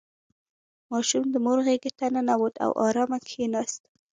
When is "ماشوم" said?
0.91-1.23